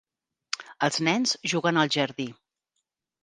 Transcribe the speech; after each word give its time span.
Els 0.87 0.97
nens 1.07 1.35
juguen 1.53 1.79
al 1.81 1.91
jardí. 1.97 2.25